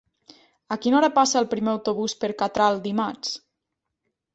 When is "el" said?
1.43-1.47